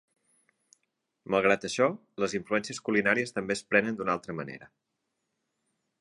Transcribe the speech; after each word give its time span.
Malgrat 1.35 1.67
això, 1.69 1.89
les 2.23 2.35
influències 2.39 2.81
culinàries 2.89 3.37
també 3.39 3.59
es 3.59 3.65
prenen 3.75 4.01
d'una 4.01 4.19
altra 4.19 4.37
manera. 4.43 4.71